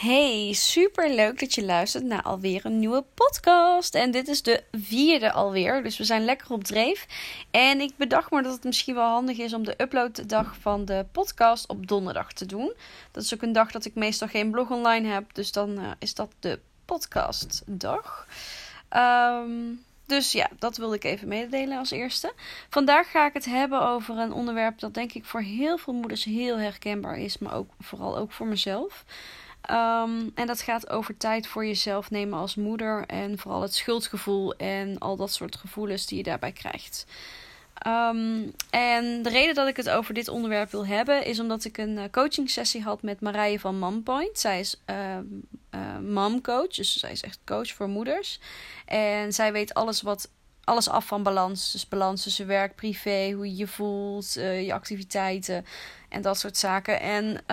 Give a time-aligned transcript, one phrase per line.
[0.00, 3.94] Hey, super leuk dat je luistert naar alweer een nieuwe podcast.
[3.94, 7.06] En dit is de vierde alweer, dus we zijn lekker op dreef.
[7.50, 11.06] En ik bedacht me dat het misschien wel handig is om de uploaddag van de
[11.12, 12.72] podcast op donderdag te doen.
[13.10, 15.90] Dat is ook een dag dat ik meestal geen blog online heb, dus dan uh,
[15.98, 18.26] is dat de podcastdag.
[18.96, 22.32] Um, dus ja, dat wilde ik even mededelen als eerste.
[22.70, 26.24] Vandaag ga ik het hebben over een onderwerp dat denk ik voor heel veel moeders
[26.24, 29.04] heel herkenbaar is, maar ook vooral ook voor mezelf.
[29.70, 34.54] Um, en dat gaat over tijd voor jezelf nemen als moeder en vooral het schuldgevoel
[34.54, 37.06] en al dat soort gevoelens die je daarbij krijgt.
[37.86, 41.78] Um, en de reden dat ik het over dit onderwerp wil hebben is omdat ik
[41.78, 44.38] een uh, coaching sessie had met Marije van Mompoint.
[44.38, 44.96] Zij is uh,
[45.74, 48.40] uh, momcoach, dus zij is echt coach voor moeders.
[48.84, 50.30] En zij weet alles wat
[50.64, 51.72] alles af van balans.
[51.72, 55.66] Dus balans tussen werk, privé, hoe je je voelt, uh, je activiteiten
[56.08, 57.00] en dat soort zaken.
[57.00, 57.44] En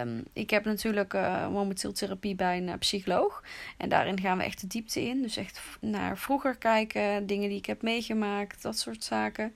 [0.00, 3.42] Um, ik heb natuurlijk uh, momenteel therapie bij een uh, psycholoog.
[3.76, 5.22] En daarin gaan we echt de diepte in.
[5.22, 9.54] Dus echt naar vroeger kijken, dingen die ik heb meegemaakt, dat soort zaken.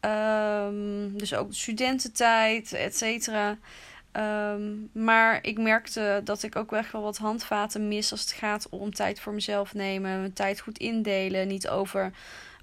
[0.00, 3.58] Um, dus ook de studententijd, et cetera.
[4.12, 8.68] Um, maar ik merkte dat ik ook echt wel wat handvaten mis als het gaat
[8.68, 10.18] om tijd voor mezelf nemen.
[10.18, 11.48] Mijn tijd goed indelen.
[11.48, 12.12] Niet over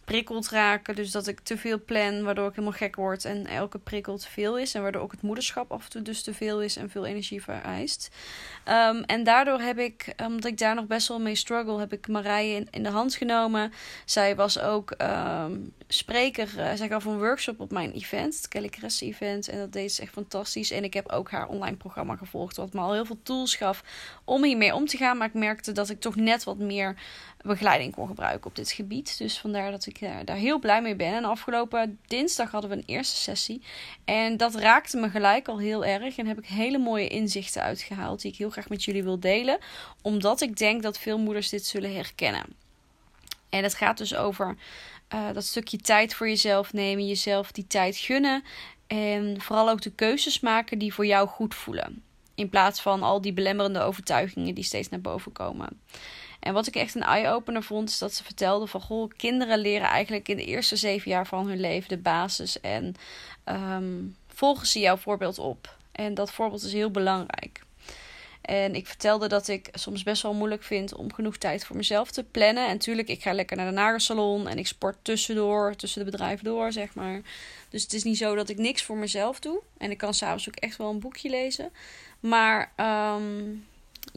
[0.05, 0.95] prikkeld raken.
[0.95, 4.29] Dus dat ik te veel plan, waardoor ik helemaal gek word en elke prikkel te
[4.29, 4.73] veel is.
[4.73, 7.43] En waardoor ook het moederschap af en toe dus te veel is en veel energie
[7.43, 8.09] vereist.
[8.67, 12.07] Um, en daardoor heb ik, omdat ik daar nog best wel mee struggle, heb ik
[12.07, 13.73] Marije in, in de hand genomen.
[14.05, 16.49] Zij was ook um, spreker.
[16.57, 19.47] Uh, zij gaf een workshop op mijn event, het Kelly event.
[19.47, 20.71] En dat deed ze echt fantastisch.
[20.71, 23.83] En ik heb ook haar online programma gevolgd, wat me al heel veel tools gaf
[24.23, 25.17] om hiermee om te gaan.
[25.17, 26.95] Maar ik merkte dat ik toch net wat meer
[27.41, 29.17] begeleiding kon gebruiken op dit gebied.
[29.17, 31.13] Dus vandaar dat ik uh, daar heel blij mee ben.
[31.13, 33.61] En afgelopen dinsdag hadden we een eerste sessie.
[34.05, 36.17] En dat raakte me gelijk al heel erg.
[36.17, 39.57] En heb ik hele mooie inzichten uitgehaald die ik heel graag met jullie wil delen.
[40.01, 42.45] Omdat ik denk dat veel moeders dit zullen herkennen.
[43.49, 44.57] En het gaat dus over
[45.13, 48.43] uh, dat stukje tijd voor jezelf nemen, jezelf die tijd gunnen.
[48.87, 52.03] En vooral ook de keuzes maken die voor jou goed voelen.
[52.35, 55.79] In plaats van al die belemmerende overtuigingen die steeds naar boven komen.
[56.39, 59.87] En wat ik echt een eye-opener vond, is dat ze vertelde van goh, kinderen leren
[59.87, 62.61] eigenlijk in de eerste zeven jaar van hun leven de basis.
[62.61, 62.95] En
[63.45, 65.77] um, volgen ze jouw voorbeeld op.
[65.91, 67.63] En dat voorbeeld is heel belangrijk.
[68.41, 72.11] En ik vertelde dat ik soms best wel moeilijk vind om genoeg tijd voor mezelf
[72.11, 72.65] te plannen.
[72.67, 76.45] En natuurlijk, ik ga lekker naar de nagelsalon en ik sport tussendoor, tussen de bedrijven
[76.45, 77.21] door, zeg maar.
[77.69, 79.61] Dus het is niet zo dat ik niks voor mezelf doe.
[79.77, 81.71] En ik kan s'avonds ook echt wel een boekje lezen.
[82.19, 82.71] Maar
[83.15, 83.65] um,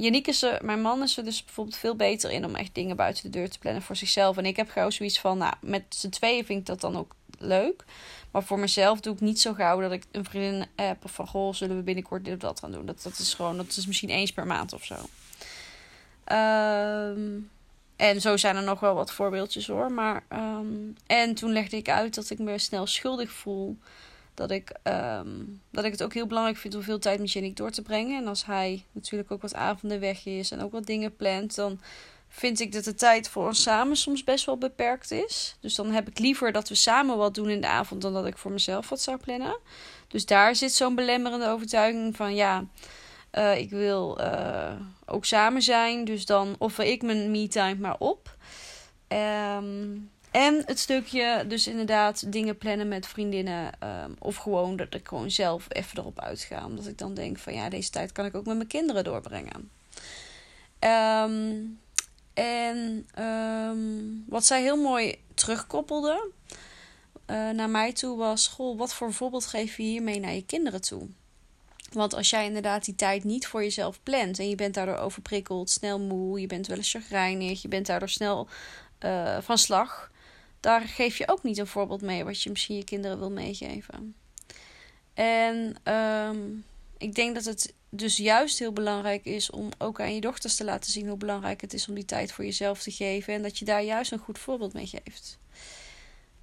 [0.01, 2.97] Janiek is er, mijn man is er dus bijvoorbeeld veel beter in om echt dingen
[2.97, 4.37] buiten de deur te plannen voor zichzelf.
[4.37, 7.15] En ik heb gauw zoiets van, nou, met z'n tweeën vind ik dat dan ook
[7.39, 7.85] leuk.
[8.31, 11.27] Maar voor mezelf doe ik niet zo gauw dat ik een vriendin heb of van
[11.27, 12.87] goh, zullen we binnenkort dit of dat gaan doen.
[12.87, 14.95] Dat, dat is gewoon, dat is misschien eens per maand of zo.
[16.35, 17.51] Um,
[17.97, 19.93] en zo zijn er nog wel wat voorbeeldjes hoor.
[19.93, 23.79] Maar, um, en toen legde ik uit dat ik me snel schuldig voel
[24.39, 27.53] dat ik, um, dat ik het ook heel belangrijk vind om veel tijd met Jenny
[27.55, 28.19] door te brengen.
[28.19, 31.81] En als hij natuurlijk ook wat avonden weg is en ook wat dingen plant, dan
[32.29, 35.57] vind ik dat de tijd voor ons samen soms best wel beperkt is.
[35.61, 38.27] Dus dan heb ik liever dat we samen wat doen in de avond dan dat
[38.27, 39.59] ik voor mezelf wat zou plannen.
[40.09, 42.65] Dus daar zit zo'n belemmerende overtuiging van ja,
[43.33, 44.73] uh, ik wil uh,
[45.07, 46.05] ook samen zijn.
[46.05, 48.37] Dus dan offer ik mijn me-time maar op.
[49.09, 53.73] Um, en het stukje, dus inderdaad, dingen plannen met vriendinnen.
[54.05, 56.65] Um, of gewoon dat ik gewoon zelf even erop uitga.
[56.65, 59.71] Omdat ik dan denk van ja, deze tijd kan ik ook met mijn kinderen doorbrengen.
[60.81, 61.81] Um,
[62.35, 66.31] en um, wat zij heel mooi terugkoppelde
[67.27, 70.81] uh, naar mij toe was: Goh, wat voor voorbeeld geef je hiermee naar je kinderen
[70.81, 71.07] toe?
[71.93, 75.71] Want als jij inderdaad die tijd niet voor jezelf plant en je bent daardoor overprikkeld,
[75.71, 78.49] snel moe, je bent wel eens chagrijnig, je bent daardoor snel
[79.05, 80.11] uh, van slag,
[80.61, 84.15] daar geef je ook niet een voorbeeld mee wat je misschien je kinderen wil meegeven.
[85.15, 86.65] En um,
[86.99, 90.65] ik denk dat het dus juist heel belangrijk is om ook aan je dochters te
[90.65, 93.35] laten zien hoe belangrijk het is om die tijd voor jezelf te geven.
[93.35, 95.39] En dat je daar juist een goed voorbeeld mee geeft.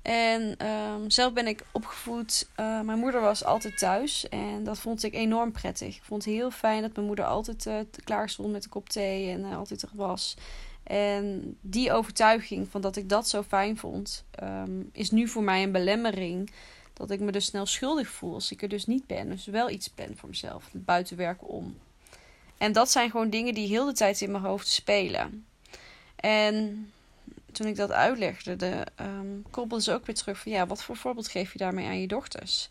[0.02, 2.48] En um, zelf ben ik opgevoed.
[2.60, 4.30] Uh, mijn moeder was altijd thuis.
[4.30, 5.96] En dat vond ik enorm prettig.
[5.96, 8.90] Ik vond het heel fijn dat mijn moeder altijd uh, klaar stond met een kop
[8.90, 9.32] thee.
[9.32, 10.36] En uh, altijd er was.
[10.86, 15.64] En die overtuiging van dat ik dat zo fijn vond, um, is nu voor mij
[15.64, 16.52] een belemmering.
[16.94, 19.30] Dat ik me dus snel schuldig voel als ik er dus niet ben.
[19.30, 21.78] Dus wel iets ben voor mezelf, het buitenwerken om.
[22.58, 25.46] En dat zijn gewoon dingen die heel de tijd in mijn hoofd spelen.
[26.16, 26.90] En
[27.52, 28.86] toen ik dat uitlegde, de,
[29.52, 32.08] koppelde ze ook weer terug van ja, wat voor voorbeeld geef je daarmee aan je
[32.08, 32.70] dochters?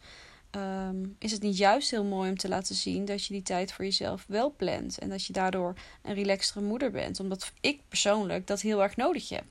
[0.55, 3.73] Ehm, is het niet juist heel mooi om te laten zien dat je die tijd
[3.73, 4.99] voor jezelf wel plant.
[4.99, 7.21] En dat je daardoor een relaxtere moeder bent.
[7.21, 9.45] Omdat ik persoonlijk dat heel erg nodig heb.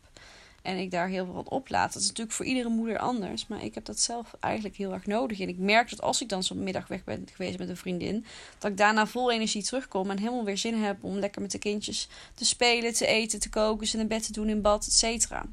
[0.61, 1.93] En ik daar heel veel van oplaat.
[1.93, 3.47] Dat is natuurlijk voor iedere moeder anders.
[3.47, 5.39] Maar ik heb dat zelf eigenlijk heel erg nodig.
[5.39, 8.25] En ik merk dat als ik dan zo'n middag weg ben geweest met een vriendin.
[8.59, 10.09] Dat ik daarna vol energie terugkom.
[10.09, 13.49] En helemaal weer zin heb om lekker met de kindjes te spelen, te eten, te
[13.49, 13.87] koken.
[13.87, 15.45] Ze in bed te doen in bad, et cetera.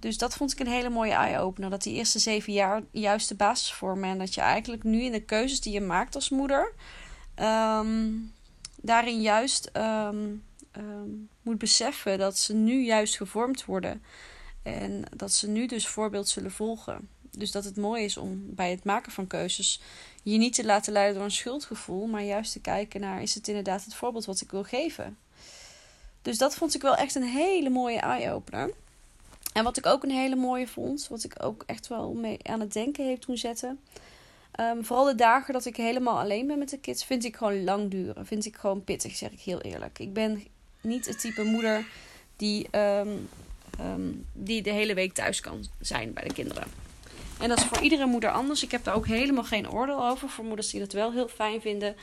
[0.00, 1.70] Dus dat vond ik een hele mooie eye-opener.
[1.70, 4.10] Dat die eerste zeven jaar juist de basis vormen.
[4.10, 6.72] En dat je eigenlijk nu in de keuzes die je maakt als moeder.
[7.34, 8.12] Ehm,
[8.76, 10.28] daarin juist ehm,
[10.70, 11.08] ehm,
[11.42, 14.02] moet beseffen dat ze nu juist gevormd worden.
[14.62, 17.08] En dat ze nu dus voorbeeld zullen volgen.
[17.30, 19.80] Dus dat het mooi is om bij het maken van keuzes
[20.22, 22.06] je niet te laten leiden door een schuldgevoel.
[22.06, 25.18] Maar juist te kijken naar: is het inderdaad het voorbeeld wat ik wil geven?
[26.22, 28.70] Dus dat vond ik wel echt een hele mooie eye-opener.
[29.52, 32.60] En wat ik ook een hele mooie vond, wat ik ook echt wel mee aan
[32.60, 33.80] het denken heeft toen zetten.
[34.60, 37.64] Um, vooral de dagen dat ik helemaal alleen ben met de kids, vind ik gewoon
[37.64, 38.26] lang duren.
[38.26, 39.98] Vind ik gewoon pittig, zeg ik heel eerlijk.
[39.98, 40.44] Ik ben
[40.80, 41.86] niet het type moeder
[42.36, 43.28] die, um,
[43.80, 46.64] um, die de hele week thuis kan zijn bij de kinderen.
[47.40, 48.62] En dat is voor iedere moeder anders.
[48.62, 50.28] Ik heb daar ook helemaal geen oordeel over.
[50.28, 51.96] Voor moeders die dat wel heel fijn vinden.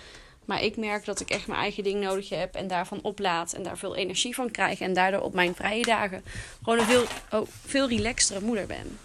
[0.48, 3.64] Maar ik merk dat ik echt mijn eigen ding nodig heb en daarvan oplaad en
[3.64, 4.80] daar veel energie van krijg.
[4.80, 6.24] En daardoor op mijn vrije dagen
[6.64, 9.00] gewoon een veel, oh, veel relaxtere moeder ben.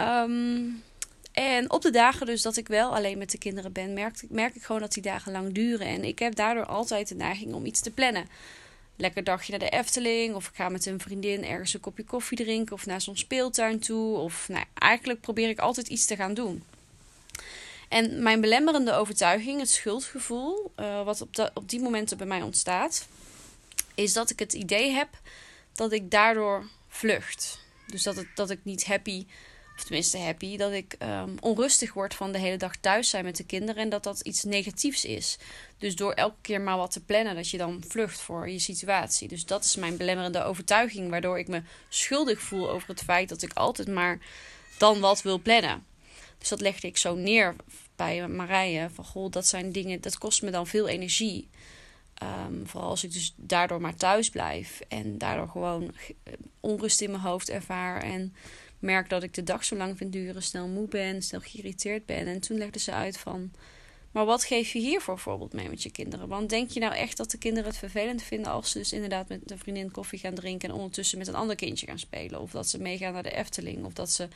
[0.00, 0.82] Um,
[1.32, 4.54] en op de dagen dus dat ik wel alleen met de kinderen ben, merk, merk
[4.54, 5.86] ik gewoon dat die dagen lang duren.
[5.86, 8.28] En ik heb daardoor altijd de neiging om iets te plannen.
[8.96, 12.36] Lekker dagje naar de Efteling, of ik ga met een vriendin ergens een kopje koffie
[12.36, 14.16] drinken, of naar zo'n speeltuin toe.
[14.16, 16.62] Of nou, eigenlijk probeer ik altijd iets te gaan doen.
[17.88, 23.06] En mijn belemmerende overtuiging, het schuldgevoel, uh, wat op, op die momenten bij mij ontstaat,
[23.94, 25.08] is dat ik het idee heb
[25.74, 27.58] dat ik daardoor vlucht.
[27.86, 29.26] Dus dat, het, dat ik niet happy,
[29.76, 33.36] of tenminste happy, dat ik um, onrustig word van de hele dag thuis zijn met
[33.36, 35.38] de kinderen en dat dat iets negatiefs is.
[35.78, 39.28] Dus door elke keer maar wat te plannen, dat je dan vlucht voor je situatie.
[39.28, 43.42] Dus dat is mijn belemmerende overtuiging, waardoor ik me schuldig voel over het feit dat
[43.42, 44.18] ik altijd maar
[44.78, 45.84] dan wat wil plannen.
[46.38, 47.56] Dus dat legde ik zo neer
[47.96, 48.88] bij Marije.
[48.92, 51.48] Van goh, dat zijn dingen, dat kost me dan veel energie.
[52.22, 54.80] Um, vooral als ik dus daardoor maar thuis blijf.
[54.88, 55.92] En daardoor gewoon
[56.60, 58.02] onrust in mijn hoofd ervaar.
[58.02, 58.34] En
[58.78, 60.42] merk dat ik de dag zo lang vind duren.
[60.42, 62.26] Snel moe ben, snel geïrriteerd ben.
[62.26, 63.50] En toen legde ze uit van...
[64.10, 66.28] Maar wat geef je hier voor voorbeeld mee met je kinderen?
[66.28, 69.28] Want denk je nou echt dat de kinderen het vervelend vinden als ze dus inderdaad
[69.28, 72.40] met een vriendin koffie gaan drinken en ondertussen met een ander kindje gaan spelen?
[72.40, 73.84] Of dat ze meegaan naar de Efteling?
[73.84, 74.28] Of dat ze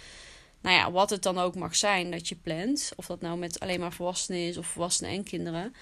[0.61, 2.93] nou ja, wat het dan ook mag zijn dat je plant.
[2.97, 5.75] Of dat nou met alleen maar volwassenen is of volwassenen en kinderen.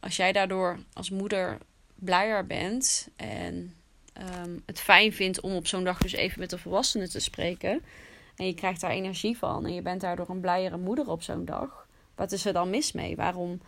[0.00, 1.58] Als jij daardoor als moeder
[1.94, 3.74] blijer bent en
[4.12, 7.82] ehm, het fijn vindt om op zo'n dag dus even met de volwassenen te spreken.
[8.36, 11.44] En je krijgt daar energie van en je bent daardoor een blijere moeder op zo'n
[11.44, 11.86] dag.
[12.14, 13.16] Wat is er dan mis mee?
[13.16, 13.60] Waarom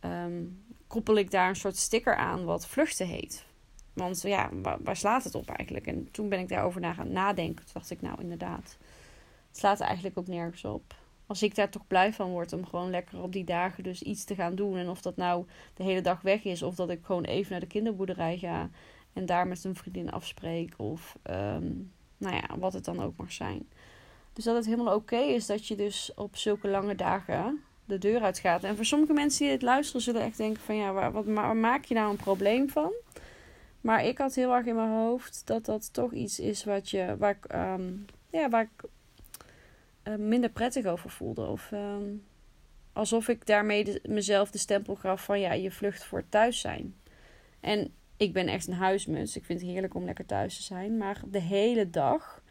[0.00, 0.42] ehm,
[0.86, 3.44] koppel ik daar een soort sticker aan wat vluchten heet?
[3.92, 4.50] Want ja,
[4.82, 5.86] waar, slaat het op eigenlijk?
[5.86, 7.64] En toen ben ik daarover na gaan nadenken.
[7.64, 8.76] Toen dacht ik, nou inderdaad,
[9.56, 10.94] slaat eigenlijk ook nergens op.
[11.26, 14.24] Als ik daar toch blij van word om gewoon lekker op die dagen dus iets
[14.24, 14.76] te gaan doen.
[14.76, 17.60] En of dat nou de hele dag weg is, of dat ik gewoon even naar
[17.60, 18.70] de kinderboerderij ga
[19.12, 20.74] en daar met een vriendin afspreek.
[20.76, 23.68] Of um, nou ja, wat het dan ook mag zijn.
[24.32, 28.20] Dus dat het helemaal oké is dat je dus op zulke lange dagen de deur
[28.20, 28.64] uit gaat.
[28.64, 31.84] En voor sommige mensen die dit luisteren zullen echt denken van ja, waar, wat, maak
[31.84, 32.92] je nou een probleem van?
[33.80, 37.16] Maar ik had heel erg in mijn hoofd dat dat toch iets is wat je,
[37.18, 38.70] waar, ik, um, ja, waar
[40.14, 41.46] minder prettig over voelde.
[41.46, 41.96] Of uh,
[42.92, 46.94] alsof ik daarmee mezelf de stempel gaf van ja, je vlucht voor thuis zijn.
[47.60, 49.36] En ik ben echt een huismus.
[49.36, 50.96] Ik vind het heerlijk om lekker thuis te zijn.
[50.96, 52.42] Maar de hele dag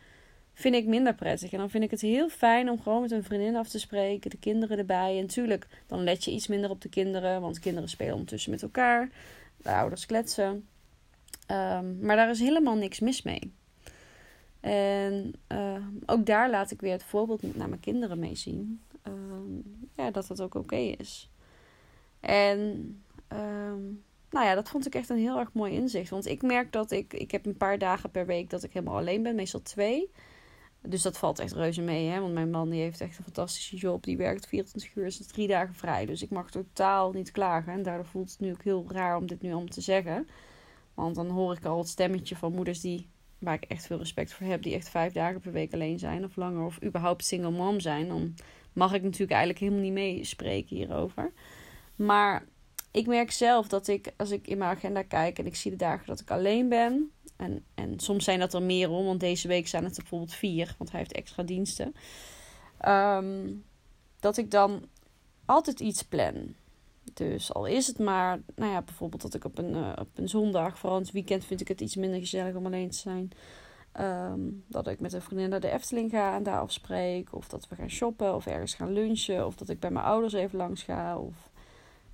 [0.53, 1.51] vind ik minder prettig.
[1.51, 4.29] En dan vind ik het heel fijn om gewoon met een vriendin af te spreken.
[4.29, 5.15] De kinderen erbij.
[5.15, 7.41] En natuurlijk, dan let je iets minder op de kinderen.
[7.41, 9.09] Want kinderen spelen ondertussen met elkaar.
[9.57, 10.67] De ouders kletsen.
[11.51, 13.53] Um, maar daar is helemaal niks mis mee.
[14.65, 18.81] En uh, ook daar laat ik weer het voorbeeld naar mijn kinderen mee zien.
[19.07, 19.13] Uh,
[19.93, 21.29] ja, dat dat ook oké is.
[22.19, 22.59] En
[23.27, 26.09] um, nou ja, dat vond ik echt een heel erg mooi inzicht.
[26.09, 28.97] Want ik merk dat ik, ik heb een paar dagen per week dat ik helemaal
[28.97, 30.11] alleen ben, meestal twee.
[30.81, 32.19] Dus dat valt echt reuze mee, hè.
[32.19, 34.03] Want mijn man die heeft echt een fantastische job.
[34.03, 36.05] Die werkt 24 uur, is drie dagen vrij.
[36.05, 37.73] Dus ik mag totaal niet klagen.
[37.73, 40.27] En daardoor voelt het nu ook heel raar om dit nu om te zeggen.
[40.93, 43.07] Want dan hoor ik al het stemmetje van moeders die
[43.45, 46.23] waar ik echt veel respect voor heb, die echt vijf dagen per week alleen zijn
[46.23, 48.33] of langer, of überhaupt single mom zijn, dan
[48.73, 51.31] mag ik natuurlijk eigenlijk helemaal niet meespreken hierover.
[51.95, 52.45] Maar
[52.91, 55.77] ik merk zelf dat ik, als ik in mijn agenda kijk en ik zie de
[55.77, 59.47] dagen dat ik alleen ben, en, en soms zijn dat er meer om, want deze
[59.47, 61.95] week zijn het bijvoorbeeld vier, want hij heeft extra diensten.
[62.87, 63.63] Um,
[64.19, 64.85] dat ik dan
[65.45, 66.55] altijd iets plan.
[67.15, 70.29] Dus al is het maar, nou ja, bijvoorbeeld dat ik op een, uh, op een
[70.29, 73.31] zondag, vooral het weekend, vind ik het iets minder gezellig om alleen te zijn.
[73.91, 77.35] Ehm, dat ik met een vriendin naar de Efteling ga en daar afspreek.
[77.35, 79.45] Of dat we gaan shoppen of ergens gaan lunchen.
[79.45, 81.17] Of dat ik bij mijn ouders even langs ga.
[81.17, 81.49] Of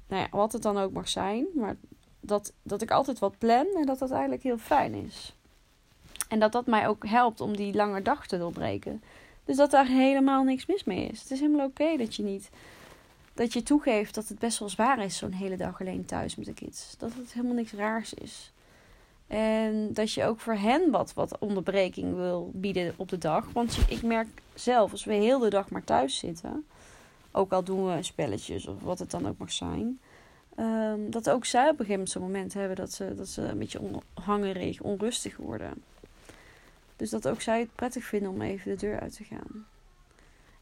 [0.08, 1.46] nou ja, wat het dan ook mag zijn.
[1.55, 1.75] Maar
[2.20, 5.36] dat, dat ik altijd wat plan en dat dat eigenlijk heel fijn is.
[6.29, 9.03] En dat dat mij ook helpt om die lange dag te doorbreken.
[9.46, 11.22] Dus dat daar helemaal niks mis mee is.
[11.22, 12.50] Het is helemaal oké dat je niet.
[13.41, 16.45] Dat je toegeeft dat het best wel zwaar is, zo'n hele dag alleen thuis met
[16.45, 16.95] de kids.
[16.98, 18.51] Dat het helemaal niks raars is.
[19.27, 23.51] En dat je ook voor hen wat, wat onderbreking wil bieden op de dag.
[23.53, 26.65] Want ik merk zelf, als we heel de dag maar thuis zitten.
[27.31, 30.00] Ook al doen we spelletjes of wat het dan ook mag zijn.
[30.60, 33.41] Um, dat ook zij op een gegeven moment zo'n moment hebben dat ze, dat ze
[33.41, 35.83] een beetje onhangerig, onrustig worden.
[36.95, 39.65] Dus dat ook zij het prettig vinden om even de deur uit te gaan.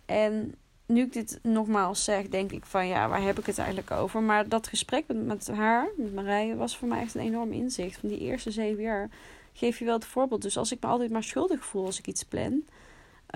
[0.06, 0.56] En
[0.90, 4.22] nu ik dit nogmaals zeg, denk ik van ja, waar heb ik het eigenlijk over?
[4.22, 8.00] Maar dat gesprek met, met haar, met Marije, was voor mij echt een enorm inzicht.
[8.00, 9.10] Van die eerste zeven jaar
[9.54, 10.42] geef je wel het voorbeeld.
[10.42, 12.64] Dus als ik me altijd maar schuldig voel als ik iets plan,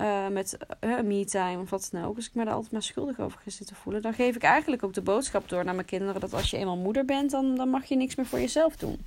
[0.00, 3.20] uh, met uh, me-time of wat dan ook, als ik me daar altijd maar schuldig
[3.20, 6.20] over ga zitten voelen, dan geef ik eigenlijk ook de boodschap door naar mijn kinderen
[6.20, 9.00] dat als je eenmaal moeder bent, dan, dan mag je niks meer voor jezelf doen.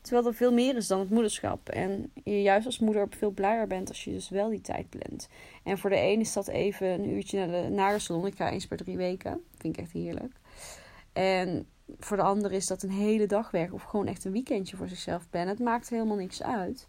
[0.00, 1.68] Terwijl er veel meer is dan het moederschap.
[1.68, 5.28] En je juist als moeder veel blijer bent als je dus wel die tijd plant.
[5.62, 8.26] En voor de een is dat even een uurtje naar de nagelsalon.
[8.26, 9.44] Ik ga eens per drie weken.
[9.58, 10.32] Vind ik echt heerlijk.
[11.12, 11.66] En
[11.98, 13.72] voor de ander is dat een hele dag werk.
[13.72, 15.54] Of gewoon echt een weekendje voor zichzelf plannen.
[15.54, 16.86] Het maakt helemaal niks uit.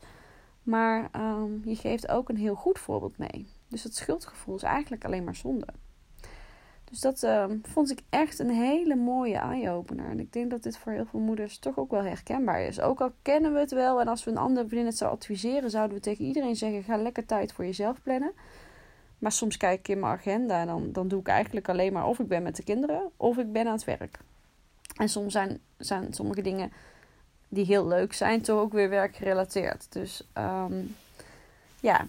[0.63, 3.47] Maar um, je geeft ook een heel goed voorbeeld mee.
[3.67, 5.67] Dus het schuldgevoel is eigenlijk alleen maar zonde.
[6.91, 10.09] Dus dat uh, vond ik echt een hele mooie eye-opener.
[10.09, 12.79] En ik denk dat dit voor heel veel moeders toch ook wel herkenbaar is.
[12.79, 15.69] Ook al kennen we het wel en als we een andere vriendin het zou adviseren,
[15.69, 18.31] zouden we tegen iedereen zeggen: ga lekker tijd voor jezelf plannen.
[19.19, 22.07] Maar soms kijk ik in mijn agenda en dan, dan doe ik eigenlijk alleen maar
[22.07, 24.19] of ik ben met de kinderen of ik ben aan het werk.
[24.95, 26.71] En soms zijn, zijn sommige dingen
[27.47, 29.87] die heel leuk zijn, toch ook weer werkgerelateerd.
[29.89, 30.95] Dus um,
[31.79, 32.05] ja,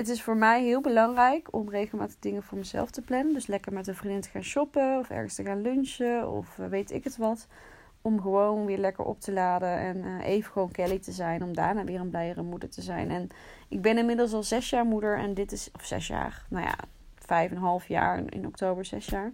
[0.00, 3.34] het is voor mij heel belangrijk om regelmatig dingen voor mezelf te plannen.
[3.34, 6.66] Dus lekker met een vriendin te gaan shoppen of ergens te gaan lunchen of eh,
[6.66, 7.46] weet ik het wat.
[8.02, 11.42] Om gewoon weer lekker op te laden en uh, even gewoon Kelly te zijn.
[11.42, 13.10] Om daarna weer een blijere moeder te zijn.
[13.10, 13.28] En
[13.68, 16.74] ik ben inmiddels al zes jaar moeder en dit is, of zes jaar, nou ja,
[17.14, 19.32] vijf en een half jaar in oktober, zes jaar.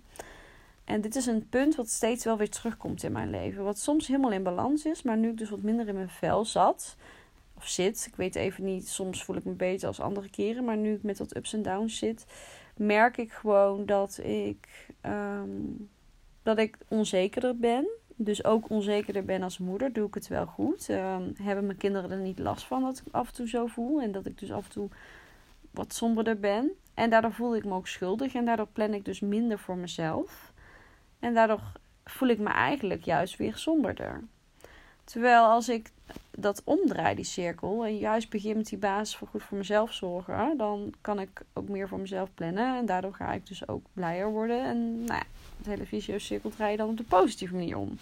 [0.85, 3.64] En dit is een punt wat steeds wel weer terugkomt in mijn leven.
[3.64, 6.44] Wat soms helemaal in balans is, maar nu ik dus wat minder in mijn vel
[6.44, 6.96] zat
[7.56, 8.04] of zit.
[8.08, 10.64] Ik weet even niet, soms voel ik me beter als andere keren.
[10.64, 12.26] Maar nu ik met dat ups en downs zit,
[12.76, 15.88] merk ik gewoon dat ik, um,
[16.42, 17.86] dat ik onzekerder ben.
[18.18, 19.92] Dus ook onzekerder ben als moeder.
[19.92, 20.88] Doe ik het wel goed?
[20.88, 24.00] Um, hebben mijn kinderen er niet last van dat ik af en toe zo voel?
[24.00, 24.88] En dat ik dus af en toe
[25.70, 26.70] wat somberder ben.
[26.94, 28.34] En daardoor voel ik me ook schuldig.
[28.34, 30.52] En daardoor plan ik dus minder voor mezelf.
[31.18, 31.60] En daardoor
[32.04, 34.22] voel ik me eigenlijk juist weer somberder.
[35.04, 35.90] Terwijl als ik
[36.30, 40.56] dat omdraai, die cirkel, en juist begin met die basis voor goed voor mezelf zorgen,
[40.56, 42.76] dan kan ik ook meer voor mezelf plannen.
[42.76, 44.64] En daardoor ga ik dus ook blijer worden.
[44.64, 47.98] En nou ja, het hele visio-cirkel draai je dan op de positieve manier om.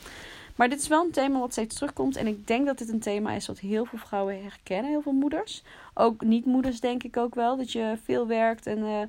[0.57, 2.17] Maar dit is wel een thema wat steeds terugkomt.
[2.17, 5.13] En ik denk dat dit een thema is wat heel veel vrouwen herkennen, heel veel
[5.13, 5.63] moeders.
[5.95, 7.57] Ook niet-moeders denk ik ook wel.
[7.57, 9.01] Dat je veel werkt en uh,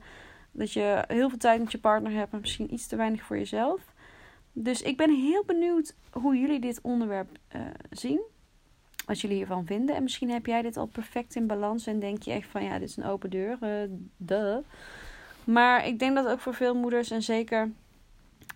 [0.51, 3.37] dat je heel veel tijd met je partner hebt, maar misschien iets te weinig voor
[3.37, 3.81] jezelf.
[4.51, 8.21] Dus ik ben heel benieuwd hoe jullie dit onderwerp uh, zien.
[9.05, 9.95] Wat jullie hiervan vinden.
[9.95, 11.87] En misschien heb jij dit al perfect in balans.
[11.87, 13.57] En denk je echt van ja, dit is een open deur.
[13.61, 13.69] Uh,
[14.17, 14.61] de.
[15.43, 17.71] Maar ik denk dat ook voor veel moeders en zeker.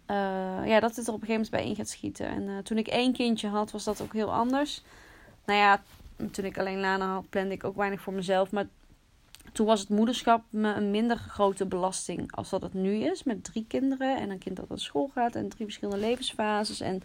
[0.07, 2.27] Uh, ja, dat het er op een gegeven moment bij in gaat schieten.
[2.27, 4.83] En toen ik één kindje had, was dat ook heel anders.
[5.45, 5.81] Nou ja,
[6.31, 8.51] toen ik alleen Lana had, plande ik ook weinig voor mezelf.
[8.51, 8.67] Maar
[9.51, 13.23] toen was het moederschap me een minder grote belasting als dat het nu is.
[13.23, 16.79] Met drie kinderen en een kind dat naar school gaat en drie verschillende levensfases.
[16.79, 17.01] En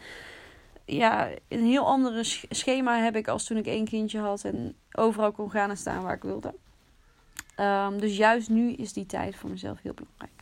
[0.85, 5.33] ja, een heel ander schema heb ik als toen ik één kindje had en overal
[5.33, 6.55] kon gaan en staan waar ik wilde.
[7.61, 10.33] Um, dus juist nu is die tijd voor mezelf heel belangrijk.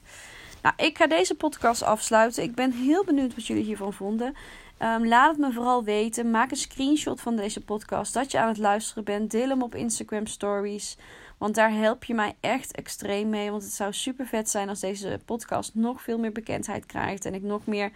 [0.62, 2.42] Nou, ik ga deze podcast afsluiten.
[2.42, 4.34] Ik ben heel benieuwd wat jullie hiervan vonden.
[4.78, 6.30] Um, laat het me vooral weten.
[6.30, 9.30] Maak een screenshot van deze podcast dat je aan het luisteren bent.
[9.30, 10.96] Deel hem op Instagram Stories.
[11.38, 13.50] Want daar help je mij echt extreem mee.
[13.50, 17.25] Want het zou super vet zijn als deze podcast nog veel meer bekendheid krijgt.
[17.25, 17.92] En ik nog meer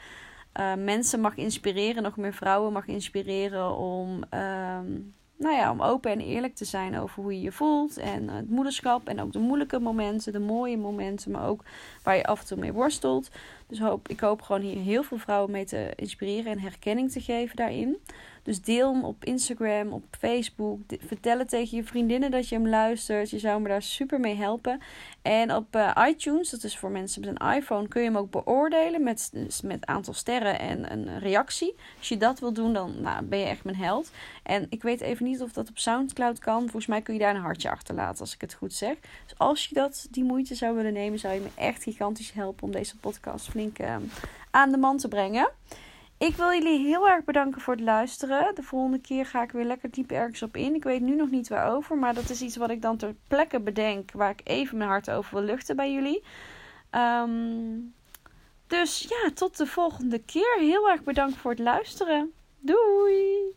[0.61, 6.11] uh, mensen mag inspireren, nog meer vrouwen mag inspireren om, um, nou ja, om open
[6.11, 7.97] en eerlijk te zijn over hoe je je voelt.
[7.97, 11.65] En het moederschap en ook de moeilijke momenten, de mooie momenten, maar ook
[12.03, 13.31] waar je af en toe mee worstelt.
[13.67, 17.21] Dus hoop, ik hoop gewoon hier heel veel vrouwen mee te inspireren en herkenning te
[17.21, 17.99] geven daarin.
[18.47, 20.81] Dus deel hem op Instagram, op Facebook.
[21.07, 23.31] Vertel het tegen je vriendinnen dat je hem luistert.
[23.31, 24.81] Je zou me daar super mee helpen.
[25.23, 28.31] En op uh, iTunes, dat is voor mensen met een iPhone, kun je hem ook
[28.31, 29.33] beoordelen met,
[29.65, 31.75] met aantal sterren en een reactie.
[31.99, 34.11] Als je dat wil doen, dan nou, ben je echt mijn held.
[34.43, 36.61] En ik weet even niet of dat op Soundcloud kan.
[36.61, 38.97] Volgens mij kun je daar een hartje achterlaten, als ik het goed zeg.
[39.25, 42.63] Dus als je dat, die moeite zou willen nemen, zou je me echt gigantisch helpen
[42.63, 43.97] om deze podcast flink uh,
[44.51, 45.51] aan de man te brengen.
[46.19, 48.55] Ik wil jullie heel erg bedanken voor het luisteren.
[48.55, 50.75] De volgende keer ga ik weer lekker diep ergens op in.
[50.75, 53.61] Ik weet nu nog niet waarover, maar dat is iets wat ik dan ter plekke
[53.61, 54.13] bedenk.
[54.13, 56.23] Waar ik even mijn hart over wil luchten bij jullie.
[56.91, 57.79] Ehm,
[58.67, 60.57] dus ja, tot de volgende keer.
[60.59, 62.33] Heel erg bedankt voor het luisteren.
[62.59, 63.55] Doei!